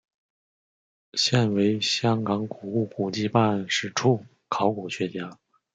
[1.13, 5.37] 现为香港古物古迹办事处考古学家。